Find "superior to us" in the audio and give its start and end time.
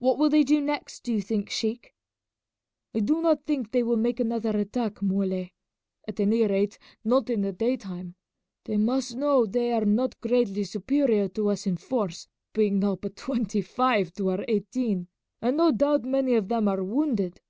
10.64-11.66